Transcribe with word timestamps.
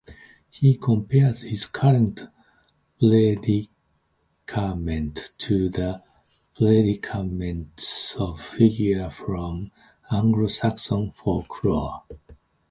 He 0.49 0.77
compares 0.77 1.41
his 1.43 1.67
current 1.67 2.25
predicament 2.97 3.69
to 5.37 5.69
the 5.69 6.01
predicaments 6.55 8.15
of 8.17 8.41
figures 8.41 9.13
from 9.13 9.69
Anglo-Saxon 10.09 11.11
folklore. 11.11 12.01